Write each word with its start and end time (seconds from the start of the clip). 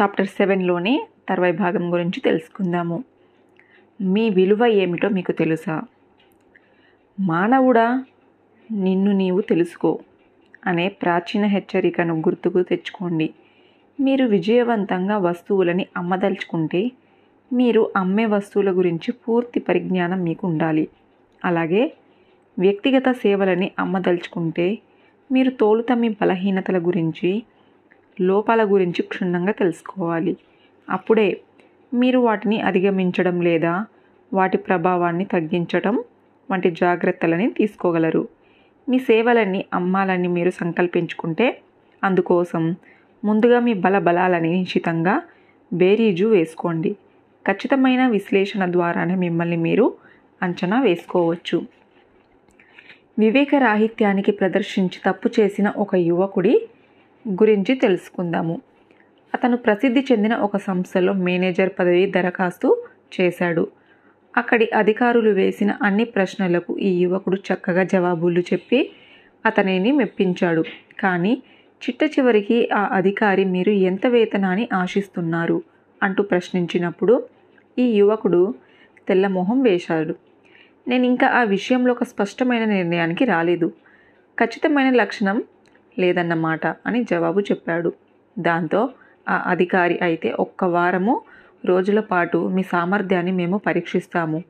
Chapter 0.00 0.26
సెవెన్లోని 0.26 1.06
తర్వాయి 1.28 1.52
భాగం 1.52 1.92
గురించి 1.92 2.20
తెలుసుకుందాము. 2.20 3.04
మీ 4.00 4.30
విలువ 4.30 4.66
ఏమిటో 4.66 5.08
మీకు 5.08 5.32
తెలుసా? 5.32 5.82
మానవుడా 7.20 8.04
నిన్ను 8.70 9.12
నీవు 9.12 9.40
తెలుసుకో 9.40 9.98
అనే 10.66 10.88
ప్రాచీన 10.88 11.44
హెచ్చరికను 11.44 12.14
గుర్తుకు 12.14 12.62
తెచ్చుకోండి. 12.62 13.34
మీరు 14.00 14.24
విజయవంతంగా 14.26 15.16
వస్తువులని 15.18 15.86
అమ్మదలుచుకుంటే 15.96 16.90
మీరు 17.52 17.90
అమ్మే 17.96 18.26
వస్తువుల 18.26 18.70
గురించి 18.70 19.12
పూర్తి 19.12 19.60
పరిజ్ఞానం 19.60 20.22
మీకు 20.22 20.46
ఉండాలి 20.46 20.88
అలాగే 21.44 21.92
వ్యక్తిగత 22.58 23.12
సేవలని 23.12 23.70
అమ్మదలుచుకుంటే 23.78 24.78
మీరు 25.32 25.50
తోలుత 25.50 25.92
మీ 25.92 26.08
బలహీనతల 26.08 26.78
గురించి 26.78 27.42
లోపాల 28.20 28.64
గురించి 28.64 29.02
క్షుణ్ణంగా 29.02 29.52
తెలుసుకోవాలి. 29.52 30.36
అప్పుడే 30.90 31.40
మీరు 31.94 32.18
వాటిని 32.18 32.60
అధిగమించడం 32.60 33.40
లేదా 33.40 33.86
వాటి 34.32 34.58
ప్రభావాన్ని 34.58 35.24
తగ్గించడం 35.24 36.04
వంటి 36.50 36.70
జాగ్రత్తలని 36.70 37.50
తీసుకోగలరు. 37.50 38.28
మీ 38.88 38.98
సేవలన్నీ 38.98 39.64
అమ్మాలని 39.74 40.28
మీరు 40.28 40.50
సంకల్పించుకుంటే 40.50 41.60
అందుకోసం 42.04 42.76
ముందుగా 43.24 43.60
మీ 43.60 43.74
బల 43.74 43.98
బలాలని 43.98 44.52
నిశ్చితంగా 44.52 45.22
బేరీజు 45.72 46.26
వేసుకోండి. 46.26 46.96
ఖచ్చితమైన 47.48 48.06
విశ్లేషణ 48.06 48.72
ద్వారానే 48.72 49.14
మిమ్మల్ని 49.14 49.56
మీరు 49.56 49.94
అంచనా 50.42 50.82
వేసుకోవచ్చు. 50.82 51.62
వివేకరాహిత్యానికి 53.18 54.32
ప్రదర్శించి 54.32 55.00
తప్పు 55.06 55.30
చేసిన 55.40 55.72
ఒక 55.76 55.94
యువకుడి 55.94 56.68
గురించి 57.28 57.74
తెలుసుకుందాము. 57.74 58.60
అతను 59.34 59.56
ప్రసిద్ధి 59.56 60.04
చెందిన 60.12 60.34
ఒక 60.34 60.56
సంస్థలో 60.56 61.12
మేనేజర్ 61.12 61.70
పదవి 61.78 62.06
దరఖాస్తు 62.06 62.84
చేశాడు. 63.20 63.68
అక్కడి 64.36 64.70
అధికారులు 64.76 65.30
వేసిన 65.30 65.78
అన్ని 65.82 66.04
ప్రశ్నలకు 66.04 66.78
ఈ 66.78 66.98
యువకుడు 66.98 67.36
చక్కగా 67.36 67.82
జవాబులు 67.82 68.40
చెప్పి 68.40 68.90
అతనిని 69.46 69.92
మెప్పించాడు. 69.92 70.64
కానీ 70.98 71.42
చిట్ట 71.82 72.18
చివరికి 72.18 72.68
ఆ 72.70 72.88
అధికారి 72.92 73.44
మీరు 73.44 73.70
ఎంత 73.70 74.06
వేతనాన్ని 74.06 74.68
ఆశిస్తున్నారు? 74.74 75.62
అంటూ 76.02 76.22
ప్రశ్నించినప్పుడు 76.22 77.22
ఈ 77.78 77.82
యువకుడు 77.82 78.54
తెల్లమొహం 79.08 79.62
వేశాడు. 79.62 80.14
నేను 80.88 81.04
ఇంకా 81.04 81.26
ఆ 81.26 81.42
విషయంలో 81.42 81.92
ఒక 81.92 82.04
స్పష్టమైన 82.04 82.64
నిర్ణయానికి 82.64 83.24
రాలేదు. 83.24 83.72
ఖచ్చితమైన 84.38 84.90
లక్షణం 84.90 85.42
లేదన్నమాట 85.98 86.66
అని 86.86 87.00
జవాబు 87.04 87.40
చెప్పాడు. 87.40 87.90
దాంతో 88.38 88.80
ఆ 89.28 89.36
అధికారి 89.46 89.98
అయితే 90.02 90.32
ఒక్క 90.44 90.64
వారము 90.64 91.14
రోజుల 91.64 92.00
పాటు 92.00 92.38
మీ 92.48 92.62
సామర్థ్యాన్ని 92.62 93.32
మేము 93.32 93.56
పరీక్షిస్తాము 93.58 94.40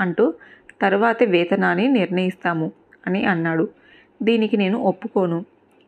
అంటూ 0.00 0.34
తర్వాతే 0.82 1.24
వేతనాన్ని 1.26 1.88
నిర్ణయిస్తాము 1.88 2.68
అని 3.06 3.20
అన్నాడు. 3.24 3.68
దీనికి 4.22 4.56
నేను 4.56 4.78
ఒప్పుకోను. 4.82 5.38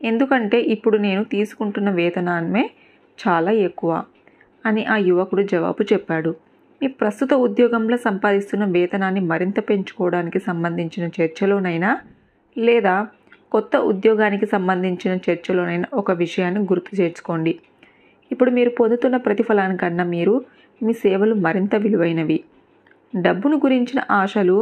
ఎందుకంటే 0.02 0.58
ఇప్పుడు 0.74 0.96
నేను 0.96 1.22
తీసుకుంటున్న 1.24 1.90
వేతనాన్నే 1.90 2.70
చాలా 3.18 3.50
ఎక్కువ 3.68 3.92
అని 4.66 4.82
ఆ 4.84 4.96
యువకుడు 4.96 5.42
జవాబు 5.42 5.82
చెప్పాడు. 5.92 6.30
మీ 6.82 6.88
ప్రస్తుత 6.88 7.32
ఉద్యోగంలో 7.46 7.96
సంపాదిస్తున్న 7.96 8.64
వేతనాన్ని 8.64 9.20
మరింత 9.20 9.58
పెంచుకోవడానికి 9.68 10.38
సంబంధించిన 10.38 11.04
చర్చలోనైనా 11.16 11.90
లేదా 12.56 12.94
కొత్త 13.54 13.76
ఉద్యోగానికి 13.76 14.46
సంబంధించిన 14.46 15.12
చర్చలోనైనా 15.26 15.88
ఒక 15.94 16.10
విషయాన్ని 16.12 16.60
గుర్తు 16.60 16.92
చేర్చుకోండి. 17.00 17.52
ఇప్పుడు 18.32 18.50
మీరు 18.50 18.70
పొందుతున్న 18.70 19.16
ప్రతిఫలానికన్నా 19.16 20.04
మీరు 20.04 20.34
మీ 20.82 20.92
సేవలు 20.92 21.34
మరింత 21.34 21.74
విలువైనవి. 21.74 22.38
డబ్బును 23.16 23.56
గురించిన 23.56 24.00
ఆశలు 24.10 24.56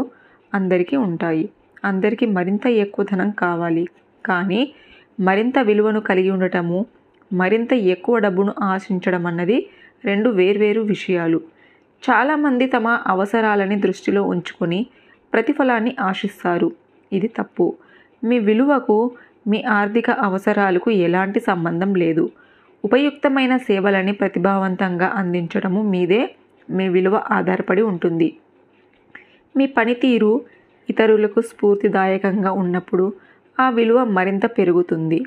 అందరికీ 0.55 0.97
ఉంటాయి. 0.97 1.49
అందరికీ 1.85 2.27
మరింత 2.27 2.67
ఎక్కువ 2.67 3.07
ధనం 3.13 3.31
కావాలి. 3.31 3.85
కానీ 4.27 4.61
మరింత 5.21 5.59
విలువను 5.59 6.01
కలిగి 6.01 6.31
ఉండటము 6.31 6.87
మరింత 7.33 7.73
ఎక్కువ 7.73 8.19
డబ్బును 8.19 8.55
ఆశించడం 8.63 9.27
అన్నది 9.27 9.59
రెండు 10.05 10.29
వేర్వేరు 10.31 10.81
విషయాలు. 10.81 11.41
చాలామంది 12.03 12.67
తమ 12.67 12.89
అవసరాలని 13.07 13.77
దృష్టిలో 13.81 14.23
ఉంచుకొని 14.23 14.87
ప్రతిఫలాన్ని 15.33 15.97
ఆశిస్తారు. 16.01 16.73
ఇది 17.13 17.29
తప్పు. 17.29 17.67
మీ 18.25 18.39
విలువకు 18.39 19.11
మీ 19.47 19.63
ఆర్థిక 19.63 20.11
అవసరాలకు 20.11 20.91
ఎలాంటి 20.91 21.41
సంబంధం 21.41 21.95
లేదు. 21.95 22.31
ఉపయుక్తమైన 22.85 23.57
సేవలని 23.57 24.13
ప్రతిభావంతంగా 24.13 25.07
అందించడము 25.07 25.83
మీదే 25.83 26.35
మీ 26.71 26.89
విలువ 26.89 27.23
ఆధారపడి 27.31 27.83
ఉంటుంది. 27.83 28.37
మీ 29.57 29.67
పనితీరు 29.67 30.41
ఇతరులకు 30.91 31.41
స్ఫూర్తిదాయకంగా 31.41 32.53
ఉన్నప్పుడు 32.53 33.13
ఆ 33.61 33.71
విలువ 33.71 34.05
మరింత 34.05 34.47
పెరుగుతుంది. 34.47 35.23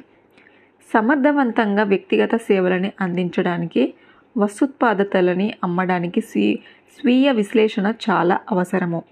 సమర్థవంతంగా 0.94 1.84
వ్యక్తిగత 1.84 2.36
సేవలని 2.36 2.92
అందించడానికి 3.02 3.94
వస్తుత్పాదతలని 4.38 5.54
అమ్మడానికి 5.64 6.22
స్వీ 6.22 6.60
స్వీయ 7.00 7.32
విశ్లేషణ 7.32 7.94
చాలా 8.10 8.40
అవసరము. 8.52 9.04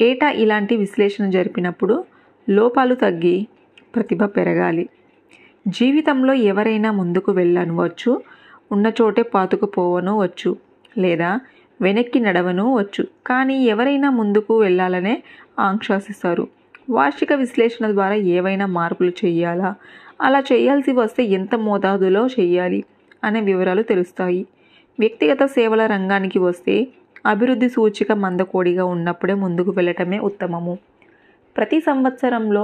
ఏటా 0.00 0.30
ఇలాంటి 0.30 0.76
విశ్లేషణ 0.76 1.30
జరిపినప్పుడు 1.30 2.04
లోపాలు 2.48 2.94
తగ్గి 2.94 3.46
ప్రతిభ 3.94 4.24
పెరగాలి. 4.24 4.88
జీవితంలో 5.68 6.32
ఎవరైనా 6.32 6.90
ముందుకు 6.90 7.32
వెళ్ళనవచ్చు 7.32 8.22
ఉన్న 8.72 8.92
చోటే 9.02 9.22
పాతుకుపోవను 9.22 10.22
వచ్చు 10.22 10.56
లేదా 10.98 11.40
వెనక్కి 11.80 12.20
నడవను 12.20 12.78
వచ్చు 12.78 13.06
కానీ 13.26 13.64
ఎవరైనా 13.64 14.10
ముందుకు 14.10 14.58
వెళ్ళాలనే 14.60 15.22
ఆంక్షాసిస్తారు. 15.58 16.48
వార్షిక 16.90 17.32
విశ్లేషణ 17.32 17.90
ద్వారా 17.92 18.14
ఏవైనా 18.14 18.66
మార్పులు 18.66 19.12
చేయాలా? 19.24 19.74
అలా 20.20 20.40
చేయాల్సి 20.52 20.92
వస్తే 20.92 21.24
ఎంత 21.24 21.54
మోతాదులో 21.54 22.26
చేయాలి 22.26 22.84
అనే 23.24 23.40
వివరాలు 23.40 23.82
తెలుస్తాయి. 23.82 24.46
వ్యక్తిగత 24.98 25.44
సేవల 25.44 25.86
రంగానికి 25.86 26.38
వస్తే 26.38 26.86
అభివృద్ధి 27.26 27.68
సూచిక 27.68 28.12
మందకోడిగా 28.12 28.84
ఉన్నప్పుడే 28.84 29.34
ముందుకు 29.34 29.70
వెళ్ళటమే 29.70 30.18
ఉత్తమము. 30.18 30.78
ప్రతి 31.56 31.78
సంవత్సరంలో 31.80 32.62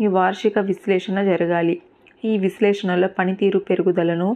మీ 0.00 0.06
వార్షిక 0.06 0.58
విశ్లేషణ 0.58 1.18
జరగాలి. 1.22 1.76
ఈ 2.24 2.38
విశ్లేషణలో 2.38 3.08
పనితీరు 3.08 3.58
పెరుగుదలను 3.58 4.28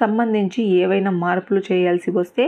సంబంధించి 0.00 0.62
ఏవైనా 0.62 1.10
మార్పులు 1.10 1.62
చేయాల్సి 1.72 2.10
వస్తే 2.10 2.44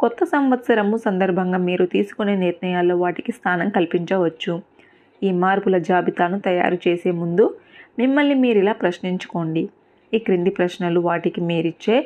కొత్త 0.00 0.24
సంవత్సరము 0.24 0.96
సందర్భంగా 0.96 1.58
మీరు 1.58 1.84
తీసుకునే 1.86 2.34
నిర్ణయాల్లో 2.36 2.96
వాటికి 2.96 3.32
స్థానం 3.32 3.68
కల్పించవచ్చు. 3.68 4.54
ఈ 5.22 5.30
మార్పుల 5.32 5.76
జాబితాను 5.78 6.38
తయారు 6.40 6.78
చేసే 6.88 7.10
ముందు 7.10 7.44
మిమ్మల్ని 7.98 8.34
మీరు 8.34 8.58
ఇలా 8.58 8.72
ప్రశ్నించుకోండి. 8.72 9.68
ఈ 10.14 10.18
క్రింది 10.18 10.50
ప్రశ్నలు 10.50 11.00
వాటికి 11.00 11.40
మీరిచ్చే 11.40 11.96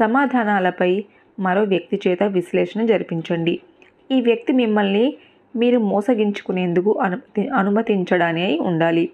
సమాధానాలపై 0.00 0.92
మరో 1.38 1.62
వ్యక్తి 1.62 1.96
చేత 2.06 2.22
విశ్లేషణ 2.22 2.86
జరిపించండి. 2.86 3.54
ఈ 4.10 4.20
వ్యక్తి 4.20 4.52
మిమ్మల్ని 4.52 5.06
మీరు 5.56 5.78
మోసగించుకునేందుకు 5.78 6.98
అనుమతి 6.98 7.48
అనుమతించడానే 7.48 8.58
ఉండాలి. 8.58 9.10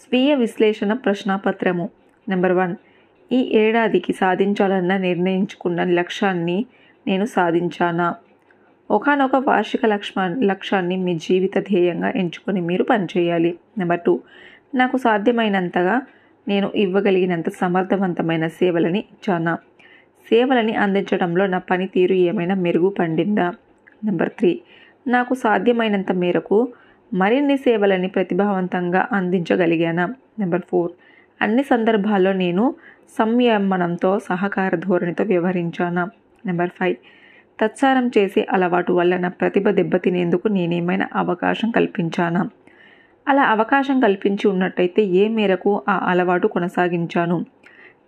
స్వీయ 0.00 0.34
విశ్లేషణ 0.34 0.92
ప్రశ్నాపత్రము. 0.92 1.90
Number 2.28 2.52
one. 2.52 2.76
ఈ 3.32 3.50
ఏడాదికి 3.54 4.12
సాధించాలన్న 4.12 4.96
నిర్ణయించుకున్న 4.96 5.84
లక్ష్యాన్ని 5.84 6.66
నేను 7.06 7.24
సాధించానా? 7.24 8.14
ఒకనొక 8.90 9.36
వార్షిక 9.36 9.86
లక్ష్మ 9.86 10.36
లక్ష్యాన్ని 10.42 10.96
మీ 10.96 11.14
జీవిత 11.14 11.58
ధ్యేయంగా 11.58 12.08
ఎంచుకొని 12.08 12.60
మీరు 12.60 12.82
పనిచేయాలి. 12.82 13.58
Number 13.78 14.00
two. 14.00 14.20
నాకు 14.74 14.96
సాధ్యమైనంతగా 14.96 16.02
నేను 16.48 16.72
ఇవ్వగలిగినంత 16.74 17.48
సమర్థవంతమైన 17.50 18.46
సేవలని 18.46 18.98
ఇచ్చానా? 18.98 19.54
సేవలని 20.30 20.74
అందించడంలో 20.74 21.46
నా 21.46 21.58
పనితీరు 21.58 22.12
ఏమైనా 22.12 22.54
మెరుగుపడిందా 22.54 23.52
నెంబర్ 24.04 24.30
త్రీ. 24.30 24.60
నాకు 25.06 25.34
సాధ్యమైనంత 25.34 26.12
మేరకు 26.12 26.68
మరిన్ని 27.14 27.56
సేవలని 27.56 28.08
ప్రతిభావంతంగా 28.08 29.08
అందించగలిగానా. 29.12 30.14
Number 30.38 30.62
four. 30.70 30.92
అన్ని 31.42 31.62
సందర్భాల్లో 31.62 32.32
నేను 32.32 32.74
సంయమనంతో 33.18 34.18
సహకార 34.18 34.76
ధోరణితో 34.76 35.24
వ్యవహరించానా. 35.24 36.10
Number 36.46 36.70
five. 36.70 36.96
తత్సారం 37.60 38.10
చేసే 38.18 38.46
అలవాటు 38.50 38.92
వల్ల 38.92 39.16
నా 39.16 39.28
ప్రతిభ 39.28 39.70
దెబ్బతినేందుకు 39.70 40.48
నేనేమైనా 40.48 41.08
అవకాశం 41.14 41.70
కల్పించానా? 41.70 42.48
అలా 43.28 43.42
అవకాశం 43.42 44.00
కల్పించి 44.00 44.48
ఉన్నట్టయితే 44.48 45.02
ఏ 45.02 45.28
మేరకు 45.28 45.82
ఆ 45.88 45.98
అలవాటు 45.98 46.46
కొనసాగించాను? 46.46 47.38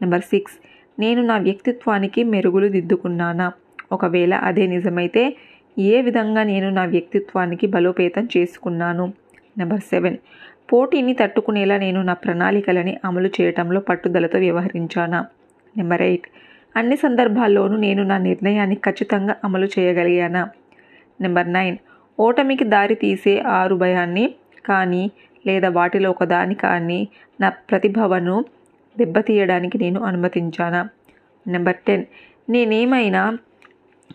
Number 0.02 0.20
six. 0.20 0.55
నేను 0.99 1.23
నా 1.23 1.38
వ్యక్తిత్వానికి 1.38 2.25
మెరుగులు 2.25 2.69
దిద్దుకున్నానా? 2.69 3.52
ఒకవేళ 3.93 4.35
అదే 4.35 4.67
నిజమైతే 4.67 5.37
ఏ 5.79 6.03
విధంగా 6.03 6.43
నేను 6.43 6.71
నా 6.71 6.85
వ్యక్తిత్వానికి 6.85 7.67
బలోపేతం 7.67 8.29
చేసుకున్నాను? 8.37 9.12
Number 9.59 9.81
seven. 9.81 10.17
పోటీని 10.73 11.12
తట్టుకునేలా 11.12 11.76
నేను 11.76 12.03
నా 12.03 12.12
ప్రణాళికలని 12.12 12.99
అమలు 13.05 13.29
చేయటంలో 13.41 13.81
పట్టుదలతో 13.81 14.38
వ్యవహరించానా? 14.38 15.26
Number 15.76 16.03
eight. 16.03 16.29
అన్ని 16.76 16.97
సందర్భాల్లోనూ 16.97 17.76
నేను 17.76 18.03
నా 18.03 18.19
నిర్ణయాన్ని 18.19 18.76
ఖచ్చితంగా 18.76 19.35
అమలు 19.44 19.69
చేయగలిగానా? 19.79 20.49
Number 21.21 21.53
nine. 21.53 21.77
ఓటమికి 22.20 22.65
దారి 22.65 22.94
తీసే 22.94 23.41
ఆరు 23.41 23.75
భయాన్ని 23.75 24.35
కానీ 24.67 25.11
లేదా 25.47 25.69
వాటిలో 25.69 26.11
ఒకదాని 26.11 26.55
కానీ 26.55 27.09
నా 27.41 27.49
ప్రతిభవను 27.49 28.44
దెబ్బతీయడానికి 28.99 29.79
నేను 29.79 30.03
అనుమతించానా? 30.03 30.88
Number 31.47 31.77
ten. 31.87 32.05
నేనేమైనా 32.50 33.38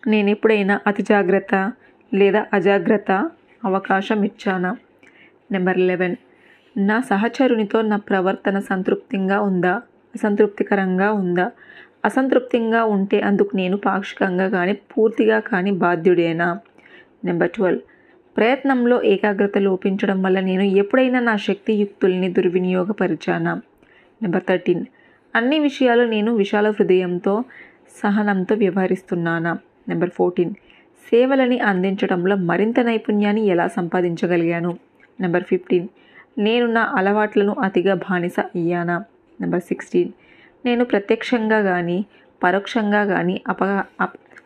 నేను 0.07 0.29
ఎప్పుడైనా 0.29 0.79
అతి 0.87 1.03
జాగ్రత్త 1.03 1.71
లేదా 2.13 2.45
అజాగ్రత్త 2.53 3.29
అవకాశం 3.65 4.23
ఇచ్చానా 4.23 4.77
నెంబర్ 5.51 5.77
లెవెన్. 5.77 6.15
నా 6.77 6.99
సహచరునితో 6.99 7.81
నా 7.81 7.97
ప్రవర్తన 7.97 8.59
సంతృప్తిగా 8.59 9.41
ఉందా? 9.41 9.81
అసంతృప్తికరంగా 10.15 11.11
ఉందా? 11.11 11.51
అసంతృప్తిగా 12.05 12.83
ఉంటే 12.85 13.21
అందుకు 13.21 13.55
నేను 13.55 13.77
పాక్షికంగా 13.77 14.49
కానీ 14.49 14.73
పూర్తిగా 14.73 15.39
కానీ 15.39 15.71
బాధ్యుడేనా? 15.71 16.59
Number 17.25 17.49
twelve. 17.49 17.81
ప్రయత్నంలో 18.37 19.03
ఏకాగ్రత 19.03 19.57
లోపించడం 19.57 20.21
వల్ల 20.23 20.39
నేను 20.39 20.61
ఎప్పుడైనా 20.61 21.19
నా 21.19 21.35
శక్తియుక్తుల్ని 21.35 22.29
దుర్వినియోగపరిచానా? 22.29 23.61
Number 24.21 24.43
thirteen. 24.49 24.85
అన్ని 25.35 25.59
విషయాలు 25.59 26.03
నేను 26.07 26.35
విశాల 26.35 26.69
హృదయంతో 26.69 27.43
సహనంతో 28.03 28.55
వ్యవహరిస్తున్నానా? 28.55 29.57
Number 29.89 30.09
fourteen. 30.09 30.53
సేవలని 31.11 31.59
అందించడంలో 31.59 32.35
మరింత 32.35 32.79
నైపుణ్యాన్ని 32.79 33.45
ఎలా 33.45 33.67
సంపాదించగలిగాను? 33.67 34.77
Number 35.21 35.43
fifteen. 35.43 35.87
నేను 36.37 36.65
నా 36.65 36.93
అలవాట్లను 36.95 37.55
అతిగా 37.63 37.93
బానిస 37.93 38.39
అయ్యానా? 38.39 39.03
Number 39.41 39.61
sixteen. 39.61 40.09
నేను 40.65 40.85
ప్రత్యక్షంగా 40.85 41.61
కానీ 41.61 42.05
పరోక్షంగా 42.43 43.05
కానీ 43.05 43.41
అప 43.47 43.63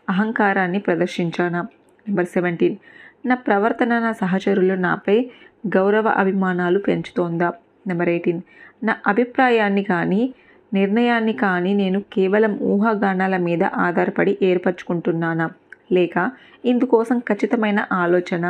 అహంకారాన్ని 0.09 0.79
ప్రదర్శించానా? 0.79 1.61
Number 2.07 2.25
seventeen. 2.25 2.77
నా 3.25 3.35
ప్రవర్తన 3.35 3.99
నా 3.99 4.11
సహచరులు 4.11 4.73
నాపై 4.73 5.29
గౌరవ 5.67 6.07
అభిమానాలు 6.07 6.79
పెంచుతోందా? 6.79 7.53
Number 7.87 8.09
eighteen. 8.09 8.41
నా 8.83 8.95
అభిప్రాయాన్ని 9.07 9.83
కానీ 9.83 10.33
నిర్ణయాన్ని 10.73 11.33
కానీ 11.33 11.73
నేను 11.73 11.99
కేవలం 12.13 12.53
ఊహాగానాల 12.61 13.37
మీద 13.37 13.63
ఆధారపడి 13.63 14.37
ఏర్పరచుకుంటున్నానా? 14.41 15.49
లేక 15.91 16.31
ఇందుకోసం 16.65 17.19
ఖచ్చితమైన 17.19 17.79
ఆలోచన 17.91 18.45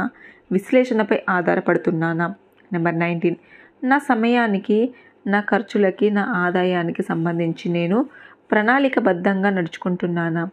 విశ్లేషణపై 0.51 1.17
ఆధారపడుతున్నానా? 1.29 2.27
Number 2.73 2.99
nineteen. 2.99 3.35
నా 3.83 3.97
సమయానికి 3.97 4.93
నా 5.27 5.39
ఖర్చులకి 5.41 6.09
నా 6.09 6.23
ఆదాయానికి 6.35 7.03
సంబంధించి 7.03 7.69
నేను 7.69 8.05
ప్రణాళికబద్ధంగా 8.51 9.49
నడుచుకుంటున్నానా? 9.49 10.43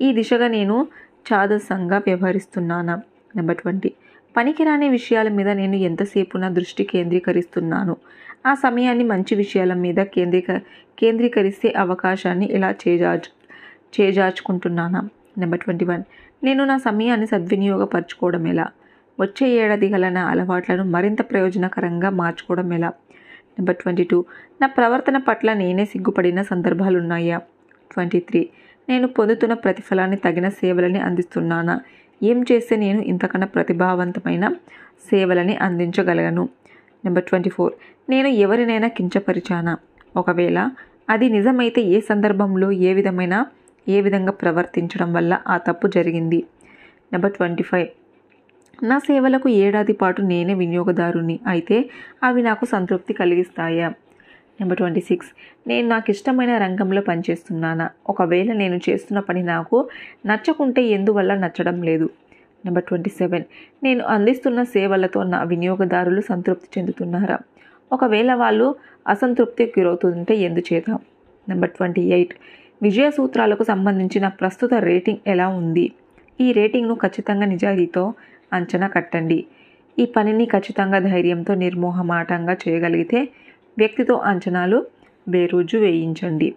ఈ 0.00 0.12
దిశగా 0.12 0.48
నేను 0.48 0.86
చాదసంగా 1.28 1.98
వ్యవహరిస్తున్నానా? 1.98 3.02
Number 3.36 3.56
twenty. 3.56 3.92
పనికిరాని 4.36 4.88
విషయాల 4.88 5.28
మీద 5.28 5.48
నేను 5.48 5.76
ఎంతసేపు 5.76 6.38
నా 6.38 6.48
దృష్టి 6.48 6.84
కేంద్రీకరిస్తున్నాను? 6.84 7.96
ఆ 8.44 8.52
సమయాన్ని 8.54 9.04
మంచి 9.04 9.34
విషయాల 9.34 9.72
మీద 9.84 10.00
కేంద్రీక 10.14 10.50
కేంద్రీకరిస్తే 11.00 11.68
అవకాశాన్ని 11.84 12.46
ఇలా 12.56 12.70
చేజార్చు 12.82 13.30
చేజార్చుకుంటున్నానా? 13.96 15.00
నెంబర్ 15.38 15.60
ట్వంటీ 15.60 15.84
వన్ 15.84 16.04
నేను 16.44 16.62
నా 16.64 16.76
సమయాన్ని 16.78 17.26
సద్వినియోగపరచుకోవడం 17.26 18.44
ఎలా? 18.52 18.66
వచ్చే 19.18 19.46
ఏడాది 19.62 19.88
గల 19.88 20.06
నా 20.08 20.22
అలవాట్లను 20.32 20.84
మరింత 20.94 21.20
ప్రయోజనకరంగా 21.30 22.10
మార్చుకోవడం 22.10 22.70
ఎలా? 22.78 22.90
నెంబర్ 23.56 23.76
ట్వంటీ 23.76 24.04
టూ 24.04 24.18
నా 24.60 24.66
ప్రవర్తన 24.76 25.18
పట్ల 25.28 25.52
నేనే 25.52 25.84
సిగ్గుపడిన 25.84 26.42
సందర్భాలు 26.42 26.96
ఉన్నాయా 26.98 27.38
ట్వంటీ 27.90 28.20
త్రీ 28.20 28.42
నేను 28.88 29.06
పొందుతున్న 29.08 29.54
ప్రతిఫలాన్ని 29.64 30.16
తగిన 30.16 30.48
సేవలని 30.60 31.00
అందిస్తున్నానా? 31.00 31.76
ఏం 32.20 32.38
చేస్తే 32.50 32.76
నేను 32.76 33.00
ఇంతకన్నా 33.12 33.46
ప్రతిభావంతమైన 33.46 34.44
సేవలని 35.10 35.56
అందించగలను? 35.66 36.44
నెంబర్ 37.04 37.24
ట్వంటీ 37.24 37.50
ఫోర్ 37.50 37.74
నేను 38.10 38.28
ఎవరినైనా 38.28 38.88
కించపరిచానా? 38.88 39.74
ఒకవేళ 40.16 40.58
అది 41.08 41.28
నిజమైతే 41.28 41.80
ఏ 41.82 42.00
సందర్భంలో 42.00 42.72
ఏ 42.72 42.92
విధమైన 42.92 43.34
ఏ 43.88 44.00
విధంగా 44.00 44.32
ప్రవర్తించడం 44.32 45.12
వల్ల 45.12 45.38
ఆ 45.46 45.56
తప్పు 45.56 45.86
జరిగింది? 45.86 46.40
నెంబర్ 47.12 47.32
ట్వంటీ 47.32 47.62
ఫైవ్ 47.62 47.88
నా 48.82 48.98
సేవలకు 48.98 49.48
ఏడాది 49.48 49.92
పాటు 49.92 50.22
నేనే 50.22 50.54
వినియోగదారుని 50.54 51.40
అయితే 51.46 51.76
అవి 52.22 52.42
నాకు 52.42 52.64
సంతృప్తి 52.64 53.12
కలిగిస్తాయా? 53.12 53.88
నెంబర్ 54.60 54.78
ట్వంటీ 54.78 55.00
సిక్స్ 55.00 55.30
నేను 55.66 55.88
నాకు 55.88 56.10
ఇష్టమైన 56.10 56.58
రంగంలో 56.58 57.00
పనిచేస్తున్నానా? 57.02 57.86
ఒకవేళ 58.08 58.52
నేను 58.52 58.80
చేస్తున్న 58.88 59.20
పని 59.20 59.42
నాకు 59.42 59.88
నచ్చకుంటే 60.26 60.82
ఎందువల్ల 60.82 61.34
నచ్చడం 61.34 61.82
లేదు? 61.82 62.08
నెంబర్ 62.64 62.84
ట్వంటీ 62.84 63.10
సెవెన్ 63.10 63.44
నేను 63.82 64.04
అందిస్తున్న 64.04 64.62
సేవలతో 64.62 65.22
నా 65.22 65.42
వినియోగదారులు 65.42 66.20
సంతృప్తి 66.20 66.68
చెందుతున్నారా? 66.74 67.38
ఒకవేళ 67.92 68.34
వాళ్ళు 68.34 68.66
అసంతృప్తికి 69.08 69.80
గురవుతుంటే 69.80 70.34
ఎందుచేత? 70.36 70.90
నెంబర్ 71.48 71.70
ట్వంటీ 71.70 72.02
ఎయిట్ 72.16 72.34
విజయ 72.82 73.10
సూత్రాలకు 73.10 73.64
సంబంధించిన 73.64 74.28
ప్రస్తుత 74.28 74.74
రేటింగ్ 74.74 75.22
ఎలా 75.26 75.48
ఉంది? 75.48 75.92
ఈ 76.40 76.52
రేటింగ్ను 76.52 76.94
ఖచ్చితంగా 76.94 77.46
నిజాయితీతో 77.46 78.14
అంచనా 78.52 78.86
కట్టండి. 78.86 79.38
ఈ 79.98 80.04
పనిని 80.06 80.46
ఖచ్చితంగా 80.46 80.98
ధైర్యంతో 80.98 81.54
నిర్మోహమాటంగా 81.54 82.56
చేయగలిగితే 82.68 83.28
వ్యక్తితో 83.78 84.14
అంచనాలు 84.14 84.86
బేరోజు 85.28 85.76
వేయించండి. 85.76 86.54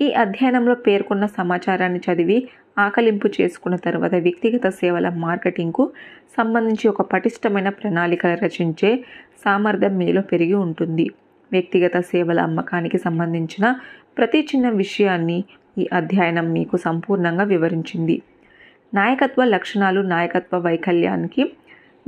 ఈ 0.00 0.12
అధ్యయనంలో 0.12 0.74
పేర్కొన్న 0.74 1.26
సమాచారాన్ని 1.26 2.00
చదివి 2.06 2.48
ఆకలింపు 2.78 3.28
చేసుకున్న 3.40 3.76
తర్వాత 3.76 4.14
వ్యక్తిగత 4.14 4.68
సేవల 4.68 5.08
మార్కెటింగ్కు 5.08 5.90
సంబంధించి 6.38 6.88
ఒక 6.88 7.02
పటిష్టమైన 7.02 7.68
ప్రణాళిక 7.68 8.26
రచించే 8.26 9.04
సామర్థ్యం 9.44 9.98
మీలో 9.98 10.22
పెరిగి 10.22 10.54
ఉంటుంది. 10.54 11.06
వ్యక్తిగత 11.52 12.00
సేవల 12.00 12.40
అమ్మకానికి 12.40 12.98
సంబంధించిన 12.98 13.74
ప్రతి 14.18 14.40
చిన్న 14.40 14.68
విషయాన్ని 14.68 15.44
ఈ 15.78 15.88
అధ్యయనం 15.92 16.52
మీకు 16.52 16.76
సంపూర్ణంగా 16.76 17.44
వివరించింది. 17.44 18.22
నాయకత్వ 18.94 19.44
లక్షణాలు 19.44 20.00
నాయకత్వ 20.00 20.58
వైకల్యానికి 20.58 21.52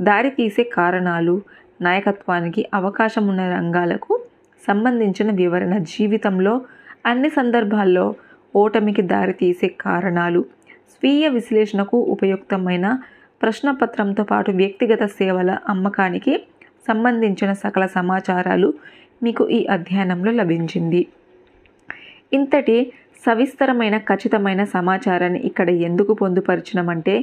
దారితీసే 0.01 0.63
కారణాలు 0.63 1.41
నాయకత్వానికి 1.81 2.65
అవకాశం 2.73 3.27
ఉన్న 3.27 3.41
రంగాలకు 3.53 4.21
సంబంధించిన 4.67 5.31
వివరణ 5.31 5.77
జీవితంలో 5.77 6.61
అన్ని 7.05 7.29
సందర్భాల్లో 7.29 8.15
ఓటమికి 8.55 9.01
దారితీసే 9.01 9.67
కారణాలు. 9.81 10.41
స్వీయ 10.93 11.27
విశ్లేషణకు 11.27 11.97
ఉపయుక్తమైన 11.97 12.97
ప్రశ్నపత్రంతో 13.41 14.23
పాటు 14.23 14.51
వ్యక్తిగత 14.51 15.03
సేవల 15.05 15.57
అమ్మకానికి 15.69 16.33
సంబంధించిన 16.87 17.53
సకల 17.53 17.85
సమాచారాలు 17.85 18.73
మీకు 19.23 19.43
ఈ 19.49 19.59
అధ్యయనంలో 19.65 20.31
లభించింది. 20.31 21.01
ఇంతటి 22.33 22.93
సవిస్తరమైన 23.25 23.97
ఖచ్చితమైన 23.97 24.63
సమాచారాన్ని 24.63 25.39
ఇక్కడ 25.39 25.69
ఎందుకు 25.69 26.13
పొందుపరిచినమంటే 26.13 27.15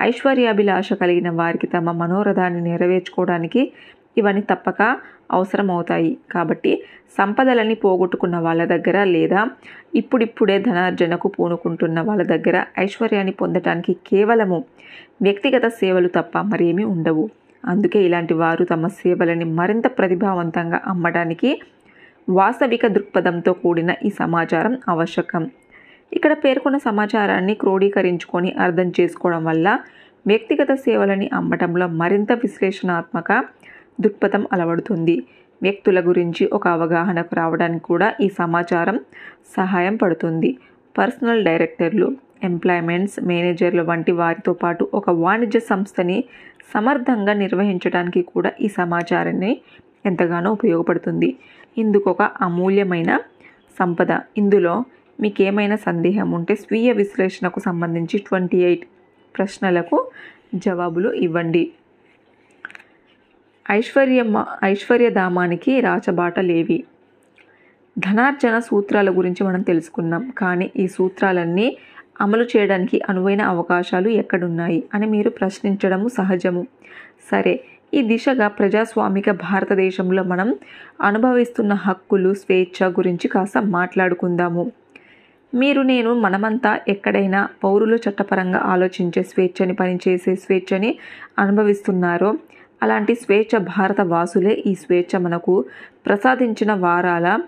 ఐశ్వర్యాభిలాష 0.00 0.92
కలిగిన 0.92 1.30
వారికి 1.30 1.66
తమ 1.66 1.92
మనోరథాన్ని 1.92 2.60
నెరవేర్చుకోవడానికి 2.70 3.72
ఇవన్నీ 4.18 4.42
తప్పక 4.50 4.82
అవసరమవుతాయి. 5.30 6.12
కాబట్టి 6.32 6.72
సంపదలని 7.18 7.76
పోగొట్టుకున్న 7.84 8.36
వాళ్ళ 8.38 8.62
దగ్గర 8.64 8.98
లేదా 9.14 9.40
ఇప్పుడిప్పుడే 9.94 10.56
ధనార్జనకు 10.58 11.28
పూనుకుంటున్న 11.28 12.00
వాళ్ళ 12.00 12.22
దగ్గర 12.32 12.56
ఐశ్వర్యాన్ని 12.78 13.34
పొందటానికి 13.42 13.94
కేవలము 14.10 14.58
వ్యక్తిగత 15.22 15.66
సేవలు 15.80 16.10
తప్ప 16.18 16.38
మరేమీ 16.52 16.84
ఉండవు. 16.94 17.24
అందుకే 17.64 17.98
ఇలాంటి 18.08 18.34
వారు 18.34 18.64
తమ 18.64 18.86
సేవలని 18.98 19.46
మరింత 19.58 19.86
ప్రతిభావంతంగా 19.98 20.78
అమ్మడానికి 20.86 21.50
వాస్తవిక 22.28 22.86
దృక్పథంతో 22.86 23.52
కూడిన 23.62 23.90
ఈ 24.04 24.10
సమాచారం 24.18 24.74
అవశ్యకం 24.88 25.44
ఇక్కడ 26.12 26.32
పేర్కొన్న 26.44 26.78
సమాచారాన్ని 26.86 27.54
క్రోడీకరించుకొని 27.54 28.50
అర్థం 28.64 28.88
చేసుకోవడం 28.98 29.42
వల్ల 29.44 29.68
వ్యక్తిగత 30.26 30.72
సేవలని 30.84 31.26
అమ్మటంలో 31.34 31.86
మరింత 32.00 32.32
విశ్లేషణాత్మక 32.42 33.32
దృక్పథం 34.00 34.42
అలవడుతుంది. 34.52 35.16
వ్యక్తుల 35.62 35.98
గురించి 36.00 36.44
ఒక 36.52 36.64
అవగాహనకు 36.68 37.34
రావడానికి 37.34 37.84
కూడా 37.84 38.08
ఈ 38.20 38.28
సమాచారం 38.40 38.96
సహాయం 39.56 39.96
పడుతుంది. 39.96 40.50
పర్సనల్ 40.98 41.44
డైరెక్టర్లు 41.44 42.08
ఎంప్లాయ్మెంట్స్ 42.44 43.16
మేనేజర్లు 43.20 43.82
వంటి 43.82 44.12
వారితో 44.12 44.52
పాటు 44.52 44.82
ఒక 44.94 45.10
వాణిజ్య 45.22 45.60
సంస్థని 45.60 46.18
సమర్థంగా 46.74 47.32
నిర్వహించడానికి 47.32 48.22
కూడా 48.22 48.50
ఈ 48.60 48.68
సమాచారాన్ని 48.68 49.52
ఎంతగానో 50.06 50.50
ఉపయోగపడుతుంది. 50.52 51.30
ఇందుకు 51.76 52.06
ఒక 52.10 52.22
అమూల్యమైన 52.40 53.10
సంపద. 53.80 54.12
ఇందులో 54.36 54.74
మీకు 55.20 55.42
ఏమైనా 55.42 55.76
సందేహం 55.88 56.28
ఉంటే 56.32 56.54
స్వీయ 56.54 56.92
విశ్లేషణకు 56.92 57.60
సంబంధించి 57.60 58.16
ట్వంటీ 58.18 58.58
ఎయిట్ 58.68 58.84
ప్రశ్నలకు 59.34 59.96
జవాబులు 60.54 61.08
ఇవ్వండి. 61.18 61.64
ఐశ్వర్య 63.70 64.44
ఐశ్వర్యధామానికి 64.64 65.80
రాచబాటలేవి 65.80 66.84
ధనార్జన 67.98 68.58
సూత్రాల 68.58 69.10
గురించి 69.10 69.46
మనం 69.46 69.60
తెలుసుకున్నాం. 69.60 70.32
కానీ 70.38 70.70
ఈ 70.76 70.86
సూత్రాలన్నీ 70.86 71.76
అమలు 72.20 72.44
చేయడానికి 72.44 73.00
అనువైన 73.08 73.42
అవకాశాలు 73.42 74.08
ఎక్కడున్నాయి 74.08 74.84
అని 74.94 75.06
మీరు 75.06 75.30
ప్రశ్నించడము 75.30 76.08
సహజము. 76.08 76.66
సరే 77.30 77.60
ఈ 77.94 78.02
దిశగా 78.02 78.48
ప్రజాస్వామిక 78.48 79.30
భారతదేశంలో 79.30 80.22
మనం 80.22 80.54
అనుభవిస్తున్న 81.02 81.72
హక్కులు 81.72 82.34
స్వేచ్ఛ 82.34 82.88
గురించి 82.88 83.28
కాస్త 83.28 83.58
మాట్లాడుకుందాము. 83.58 84.72
మీరు 85.54 85.82
నేను 85.82 86.14
మనమంతా 86.14 86.80
ఎక్కడైనా 86.88 87.48
పౌరులు 87.64 87.96
చట్టపరంగా 87.96 88.58
ఆలోచించే 88.58 89.22
స్వేచ్ఛని 89.22 89.74
పనిచేసే 89.74 90.34
స్వేచ్ఛని 90.34 90.98
అనుభవిస్తున్నారో 91.38 92.38
అలాంటి 92.82 93.14
స్వేచ్ఛ 93.14 93.58
భారత 93.58 94.00
వాసులే 94.00 94.54
ఈ 94.66 94.74
స్వేచ్ఛ 94.74 95.18
మనకు 95.18 95.64
ప్రసాదించిన 96.06 96.72
వారాల 96.74 97.38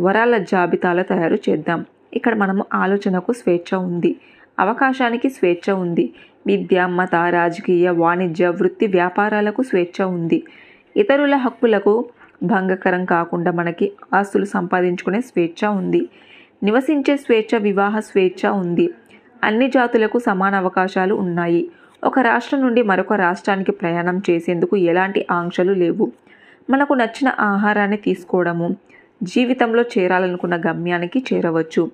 వరాల 0.00 0.38
జాబితాల 0.38 1.02
తయారు 1.02 1.38
చేద్దాం. 1.48 1.84
ఇక్కడ 2.14 2.34
మనము 2.34 2.64
ఆలోచనకు 2.74 3.32
స్వేచ్ఛ 3.32 3.78
ఉంది. 3.78 4.16
అవకాశానికి 4.58 5.28
స్వేచ్ఛ 5.28 5.72
ఉంది. 5.72 6.12
విద్య 6.46 6.86
మత 6.86 7.14
రాజకీయ 7.14 7.90
వాణిజ్య 7.90 8.48
వృత్తి 8.48 8.86
వ్యాపారాలకు 8.86 9.62
స్వేచ్ఛ 9.62 10.04
ఉంది. 10.04 10.44
ఇతరుల 10.96 11.36
హక్కులకు 11.36 12.08
భంగకరం 12.42 13.04
కాకుండా 13.04 13.52
మనకి 13.52 13.92
ఆస్తులు 14.14 14.44
సంపాదించుకునే 14.44 15.20
స్వేచ్ఛ 15.20 15.68
ఉంది. 15.68 16.08
నివసించే 16.62 17.16
స్వేచ్ఛ 17.16 17.58
వివాహ 17.58 18.00
స్వేచ్ఛ 18.00 18.50
ఉంది. 18.50 18.90
అన్ని 19.44 19.68
జాతులకు 19.68 20.18
సమాన 20.18 20.54
అవకాశాలు 20.54 21.14
ఉన్నాయి. 21.14 21.70
ఒక 22.04 22.18
రాష్ట్రం 22.18 22.60
నుండి 22.60 22.82
మరొక 22.82 23.12
రాష్ట్రానికి 23.12 23.72
ప్రయాణం 23.72 24.22
చేసేందుకు 24.30 24.76
ఎలాంటి 24.76 25.26
ఆంక్షలు 25.30 25.72
లేవు. 25.72 26.12
మనకు 26.70 26.94
నచ్చిన 26.94 27.32
ఆహారాన్ని 27.40 27.96
తీసుకోవడము 27.96 28.76
జీవితంలో 29.22 29.82
చేరాలనుకున్న 29.82 30.56
గమ్యానికి 30.56 31.24
చేరవచ్చు. 31.32 31.90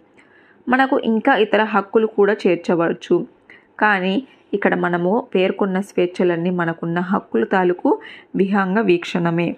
మనకు 0.69 0.99
ఇంకా 0.99 1.37
ఇతర 1.37 1.63
హక్కులు 1.63 2.07
కూడా 2.07 2.37
చేర్చవచ్చు. 2.47 3.27
కానీ 3.81 4.27
ఇక్కడ 4.55 4.75
మనము 4.75 5.27
పేర్కొన్న 5.35 5.81
స్వేచ్ఛలన్నీ 5.81 6.51
మనకున్న 6.51 6.99
హక్కుల 7.01 7.45
తాలూకు 7.45 8.01
విహంగ 8.37 8.79
వీక్షణమే. 8.79 9.57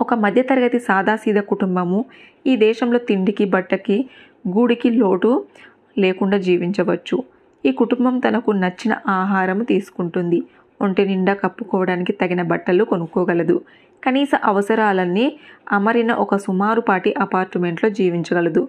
ఒక 0.00 0.14
మధ్యతరగతి 0.14 0.78
సాదాసీద 0.78 1.36
కుటుంబము 1.36 2.04
ఈ 2.46 2.56
దేశంలో 2.56 2.98
తిండికి 2.98 3.44
బట్టకి 3.44 4.10
గూడికి 4.48 4.90
లోటు 4.90 5.44
లేకుండా 5.98 6.38
జీవించవచ్చు. 6.38 7.33
ఈ 7.64 7.72
కుటుంబం 7.72 8.18
తనకు 8.18 8.50
నచ్చిన 8.52 8.96
ఆహారం 9.08 9.62
తీసుకుంటుంది. 9.62 10.42
ఒంటి 10.82 11.02
నిండా 11.06 11.34
కప్పుకోవడానికి 11.34 12.12
తగిన 12.12 12.42
బట్టలు 12.42 12.84
కొనుక్కోగలదు. 12.84 13.60
కనీస 14.04 14.30
అవసరాలన్నీ 14.44 15.26
అమరిన 15.72 16.12
ఒక 16.24 16.36
సుమారుపాటి 16.36 17.14
అపార్ట్మెంట్లో 17.18 17.88
జీవించగలదు. 17.90 18.62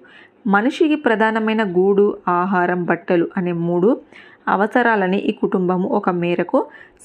మనిషికి 0.48 0.96
ప్రధానమైన 0.96 1.64
గూడు 1.78 2.06
ఆహారం 2.28 2.82
బట్టలు 2.86 3.28
అనే 3.38 3.52
మూడు 3.68 3.90
అవసరాలని 4.48 5.18
ఈ 5.18 5.32
కుటుంబము 5.32 5.88
ఒక 5.90 6.10
మేరకు 6.10 6.60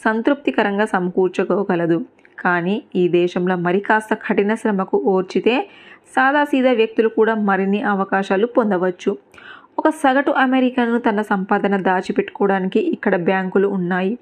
సంతృప్తికరంగా 0.05 0.85
సమకూర్చుకోగలదు. 0.85 1.99
కానీ 2.39 2.83
ఈ 2.97 3.09
దేశంలో 3.09 3.57
మరి 3.57 3.81
కాస్త 3.81 4.15
కఠిన 4.15 4.55
శ్రమకు 4.55 4.97
ఓర్చితే 5.07 5.55
సాదాసీదా 6.17 6.73
వ్యక్తులు 6.73 7.09
కూడా 7.09 7.35
మరిన్ని 7.35 7.83
అవకాశాలు 7.83 8.47
పొందవచ్చు. 8.47 9.11
ఒక 9.79 9.89
సగటు 9.89 10.31
అమెరికన్ను 10.31 10.99
తన 10.99 11.21
సంపాదన 11.23 11.75
దాచిపెట్టుకోవడానికి 11.77 12.81
ఇక్కడ 12.81 13.15
బ్యాంకులు 13.25 13.69
ఉన్నాయి. 13.69 14.13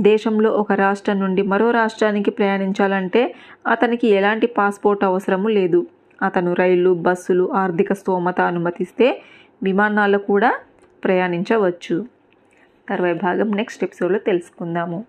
దేశంలో 0.00 0.50
ఒక 0.50 0.72
రాష్ట్రం 0.72 1.16
నుండి 1.20 1.42
మరో 1.42 1.70
రాష్ట్రానికి 1.70 2.30
ప్రయాణించాలంటే 2.30 3.22
అతనికి 3.66 4.06
ఎలాంటి 4.08 4.46
పాస్పోర్ట్ 4.58 5.02
అవసరము 5.04 5.48
లేదు. 5.48 5.80
అతను 6.20 6.52
రైళ్ళు 6.54 6.92
బస్సులు 7.06 7.44
ఆర్థిక 7.54 7.92
స్తోమత 7.92 8.40
అనుమతిస్తే 8.40 9.08
విమానాల్లో 9.62 10.18
కూడా 10.18 10.52
ప్రయాణించవచ్చు. 11.04 11.96
తర్వాయి 12.88 13.18
భాగం 13.26 13.50
నెక్స్ట్ 13.60 13.84
ఎపిసోడ్లో 13.84 14.18
తెలుసుకుందాము. 14.18 15.00